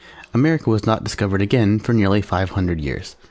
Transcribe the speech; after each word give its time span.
America 0.33 0.67
was 0.67 0.83
not 0.83 1.03
discovered 1.03 1.43
again 1.43 1.77
for 1.77 1.93
nearly 1.93 2.23
five 2.23 2.49
hundred 2.49 2.81
years. 2.81 3.15